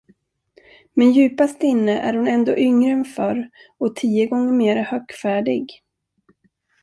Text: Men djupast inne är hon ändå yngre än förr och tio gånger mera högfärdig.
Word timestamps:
Men 0.95 1.11
djupast 1.11 1.63
inne 1.63 1.99
är 1.99 2.13
hon 2.13 2.27
ändå 2.27 2.57
yngre 2.57 2.91
än 2.91 3.05
förr 3.05 3.49
och 3.77 3.95
tio 3.95 4.27
gånger 4.27 4.51
mera 4.53 4.81
högfärdig. 4.81 5.83